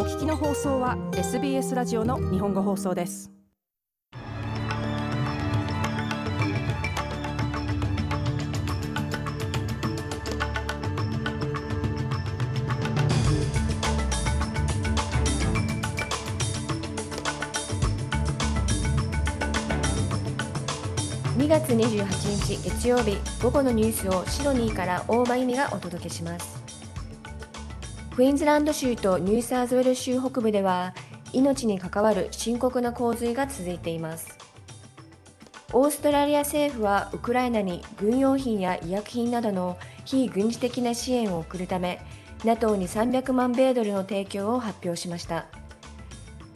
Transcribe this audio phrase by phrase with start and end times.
[0.00, 3.30] お聞きの放送は SBS ラジオの日本語放送です。
[21.36, 26.59] 2月28日月曜日午後のニュースをシドニーから大間由美がお届けします。
[28.14, 30.94] クイーンズランド州とニューサーズウェル州北部では
[31.32, 34.36] 命に関わる深刻な洪水が続いています。
[35.72, 42.00] オーストラリア政府はウクライナに軍用品や医薬品などの非軍事的な支援を送るため
[42.44, 45.46] NATO に300万米ドルの提供を発表しました。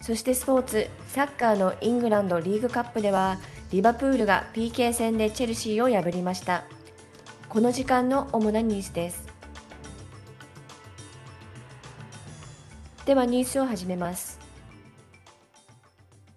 [0.01, 3.39] そしてスポーツサッカーのイングランドリーグカップでは
[3.71, 6.65] リバプールが PK 戦でチェルシーを破りました。
[7.49, 9.34] この時間の主なニュースです。
[13.07, 14.41] ではニュースを始めます。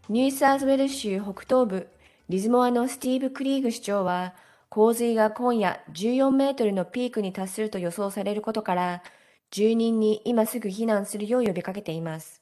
[0.10, 1.88] ニューサーズウェル州北東部
[2.28, 4.34] リズモアのスティーブ・クリーグ市長は
[4.68, 9.02] 洪水が今夜14メートルのピークに達すると予想されることから
[9.50, 12.42] 住人に今すぐ避難するよう呼びかけています。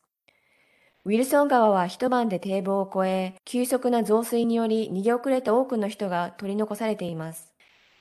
[1.03, 7.53] ウィルソン川は一晩で堤防を越え、急速な増水により逃げ遅れた多くの人が取り残されています。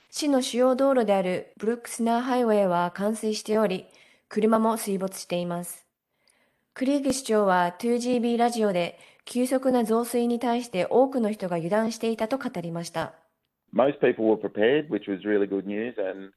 [0.09, 3.85] 市の主要道路であるブルックスナーハイウェイは冠水しており、
[4.27, 5.84] 車も水没しています。
[6.75, 13.13] クリーグ市長は 2GB ラジオで急速な増水に対して多くの人が油断していたと語りました。
[13.73, 16.33] Most people were prepared, which was really good news, and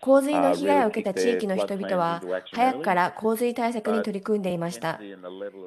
[0.00, 5.00] 洪水の被害を受けた地域の人々は早くから洪水対策に取り組んでいました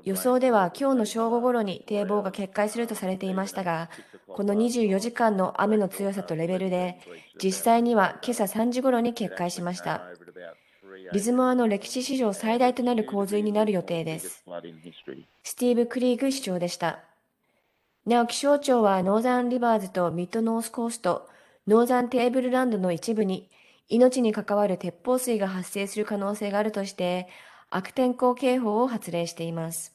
[0.05, 3.89] 予想では今日の正午ごろに堤防が決壊するとされていましたが
[4.29, 7.01] この24時間の雨の強さとレベルで
[7.37, 10.07] 実際には今朝3時ごろに決壊しました
[11.13, 14.43] リズモアの歴史史上最大となる洪水になる予定です。
[15.43, 17.03] スティーブ・クリーグ市長でした。
[18.07, 21.29] なお気象庁はノーザンリバーズとミッドノースコースト、
[21.67, 23.51] ノーザンテーブルランドの一部に
[23.89, 27.27] 命に関わる鉄砲水が発生する可能性があるとして
[27.69, 29.93] 悪天候警報を発令しています。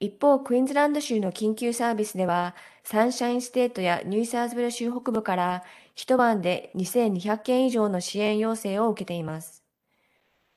[0.00, 5.62] 一方、クイーンズランド州の緊急サービスでは、サンシャインステートやニューサウスウェールズ州北部から
[5.94, 9.63] 一晩で2200件以上の支援要請を受けています。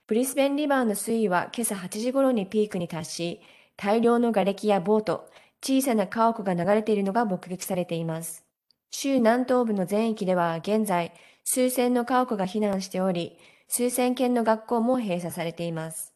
[0.07, 3.41] ブリスベンリバーの水位は今朝8時頃にピークに達し、
[3.75, 5.29] 大量の瓦礫やボート、
[5.61, 8.45] 小さな家屋が流れているのが目撃されています。
[8.89, 11.11] 州南東部の全域では現在、
[11.43, 16.13] 数千の家屋が避難しており、数千件の学校も閉鎖されています。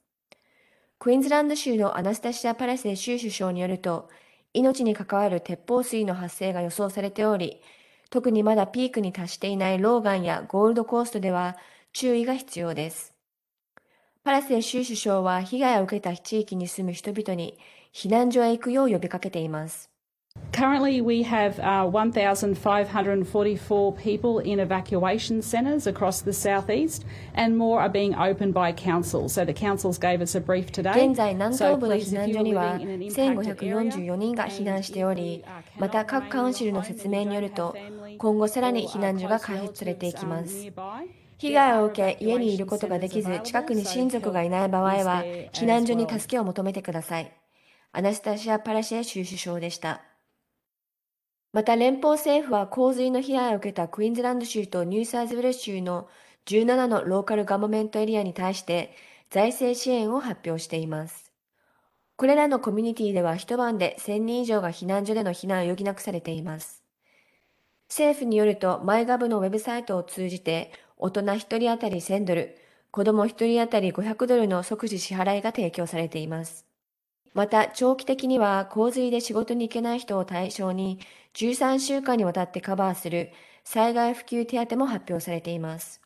[0.97, 4.07] クイーンズランド州のアナスタシア・パレセ州首相によると、
[4.53, 7.61] 命に関わる鉄砲水の発生が予想されており、
[8.09, 11.57] 特にまだピークに達していないローガンやゴールドコーストでは
[11.91, 13.20] 注意が必要です。
[14.23, 17.57] パラセー州首相は被害を受けた地域に住む人々に
[17.91, 19.89] 避難所へ行くよう呼びかけています。
[20.51, 28.13] Currently, we have uh, 1,544 people in evacuation centres across the southeast, and more are being
[28.15, 29.27] opened by council.
[29.27, 31.07] So the councils gave us a brief today.
[31.07, 35.43] 現在、南東部の避難所には1544人が避難しており、
[35.79, 37.75] また各カウンシルの説明によると、
[38.17, 40.71] 今後さらに避難所が開設されていきます。
[41.41, 47.35] 被害を受け、家にいることができず、近くに親族がいない場合は、避難所に助けを求めてください。
[47.91, 50.03] アナスタシア・パラシェ州首相でした。
[51.51, 56.07] また連邦政府は洪水の被害を受けたクイーンズランド州とニューサーズウェル州の
[56.45, 58.93] 17のローカルガバメントエリアに対して
[59.31, 61.33] 財政支援を発表しています。
[62.17, 66.81] これらのコミュニティでは一晩で1000人以上が避難所での避難を余儀なくされています。
[67.91, 72.55] 政府によると、マイガブのウェブサイトを通じて大人1人当たり1000ドル、
[72.91, 76.67] 子供1人当たり500ドルの即時支払いが提供されています。
[77.33, 80.99] また、長期的には洪水で仕事に行けない人を対象に
[81.33, 83.31] 13週間にわたってカバーする
[83.63, 86.01] 災害普及手当も発表されています。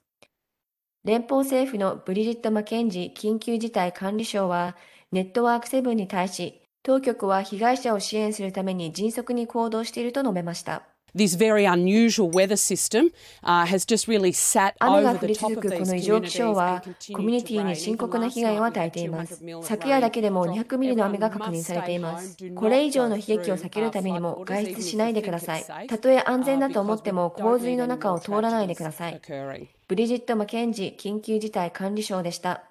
[1.03, 4.77] 連邦政府のブリジット・マケンジ緊急事態管理省は
[5.11, 10.94] ネットワークセブンに対し、当局は被害者を支援するために迅速に行動していると述べました。
[11.15, 13.09] This very unusual weather system
[13.43, 16.83] uh, has just really sat 雨が降り続くこの異常気象は
[17.13, 19.41] コミュニティに深刻な被害を与えています。
[19.63, 22.37] 昨夜だけでも200ミリの雨が確認されています。
[22.55, 25.87] これ以上の悲劇を避けるためにも外出しないでください。
[25.87, 29.21] たとえ安全だと思っても洪水の中を通らないでください。
[29.87, 32.63] ブリジット・マケンジ緊急事態管理省でした。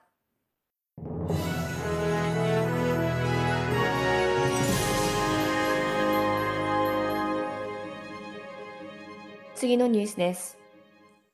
[9.55, 10.59] 次のニュースです。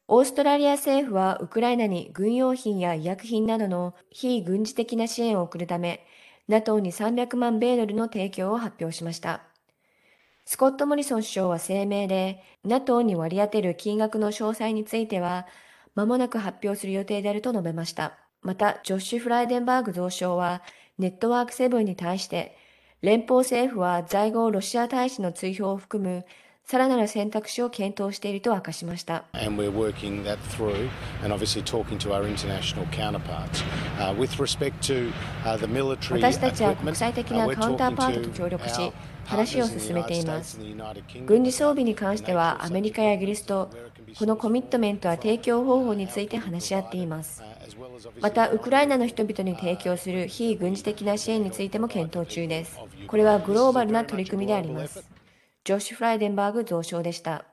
[0.07, 6.05] オーストラリア政府はウクライナに軍用品や医薬品などの非軍事的な支援を送るため、
[6.47, 9.43] NATO に300万米ドルの提供を発表しました。
[10.45, 15.47] スコット・モリソン首相は声明で、NATO に割り当てる金額の詳細については、
[15.95, 18.19] 間もなく発表する予定であると述べました。
[18.43, 20.63] また、ジョッシュ・フライデンバーグ増相は、
[20.99, 22.57] ネットワークセブンに対して、
[23.01, 26.27] 連邦政府は在郷ロシア大使の追放を含む
[26.71, 29.25] さらなる選択肢を検討していると明かしました。
[36.23, 38.93] 私たちは国際的なカウンターパートと協力し、
[39.25, 40.61] 話を進めています。
[41.27, 43.69] 軍事装備に関してはアメリカやイギリスと
[44.17, 47.43] このコミットメントや提供方法について話し合っています。
[48.21, 52.79] また、ウクライナの人々に提供する非軍事的な支援についても検討中です。
[53.09, 55.20] これはグローバルな取り組みであります。
[55.65, 57.45] ジョシュ・フライデンバーグ増相でした。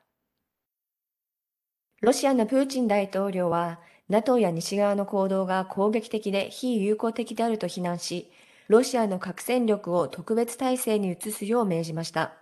[2.02, 8.32] ロシアのプーチン大統領は、NATO や西側の行動が攻撃的で非友好的であると非難し、
[8.70, 12.34] ロシアの核戦力を特別体制に移すよう命じました。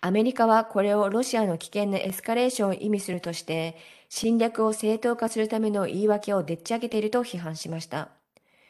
[0.00, 3.76] アメリカはこれをロシアの危険なエスカレーションを意味するとして、
[4.08, 8.08] 侵略を正当化するための言い訳をでっち上げていると批判しました。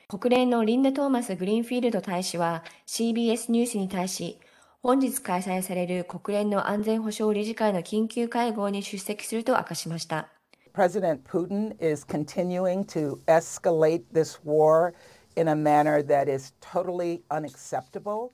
[0.08, 4.40] 国連のリンダ・トーマス・グリーンフィールド大使は CBS ニュースに対し、
[4.82, 10.28] 本日開催される国連の安全保障理事会の緊急会合に出席すると明かしました。
[10.72, 14.94] President Putin is continuing to escalate this war
[15.36, 18.30] in a manner that is totally unacceptable.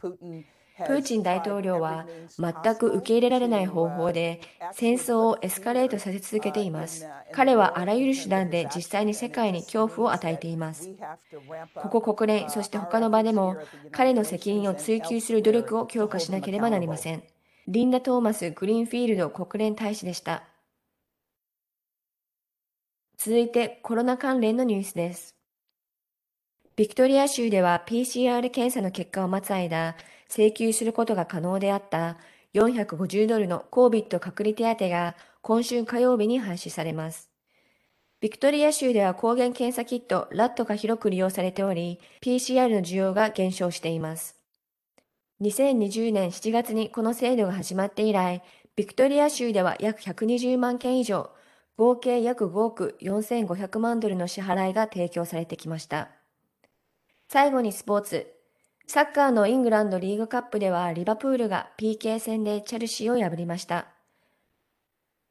[0.00, 0.44] Putin
[0.78, 2.06] プーチン大統領は
[2.38, 4.40] 全く受け入れられない方法で
[4.72, 7.06] 戦争をエスカレートさせ続けています。
[7.32, 10.90] 彼はあらゆる手段で実際に世界に恐怖を与えています。
[11.74, 13.56] ここ国連、そして他の場でも
[13.90, 17.22] 彼の責任を追及する努力を強化しなければなりません。
[17.68, 20.44] リンダ・トーマス・グリーンフィールド国連大使でした。
[23.18, 25.36] 続いてコロナ関連のニュースです。
[26.74, 29.94] ビクトリア州では PCR 検査の結果を待つ間、
[30.34, 32.16] 請求することが可能であった
[32.54, 37.28] 450ドルの COVID 隔離手当が今週火曜日に廃止されます。
[38.22, 44.36] ビクトリア州では抗原検査キットラットが広く利用されており、PCR の需要が減少しています。
[45.42, 48.42] 2020年7月にこの制度が始まって以来、
[48.74, 51.30] ビクトリア州では約120万件以上、
[51.76, 56.08] 合計約5億4500万ドルの支払いが提供されてきました。
[57.28, 58.41] 最後にスポーツ。
[58.86, 63.86] サッカーのイングランドリーグカップではリバプールが PK 戦でチェルシーを破りました。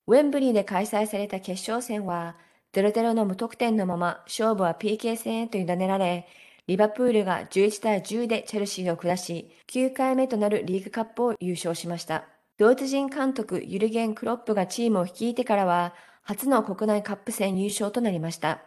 [0.07, 2.35] ウェンブリーで開催された決勝戦は
[2.73, 6.27] 0-0の無得点のまま勝負は PK 戦へと委ねられ、
[6.67, 12.25] リバプールが11対10でチェルシーを下し、9回目となるリーグカップを優勝しました。
[12.57, 15.93] ドイツ人監督ユルゲン・クロップがチームを率いてからは、
[16.23, 18.61] 初の国内カップ戦優勝となりました。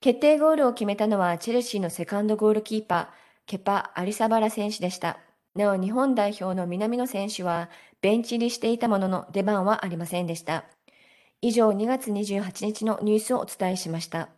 [0.00, 3.06] 決定ゴールを決めたのはチェルシーのセカンドゴールキーパー、
[3.48, 5.18] ケパ・アリサバラ選手でした。
[5.56, 7.70] なお日本代表の南野選手は
[8.02, 10.66] ベンチ入りしていたものの出番はありませんでした。
[11.40, 14.37] 以上2月28日のニュースをお伝えしました。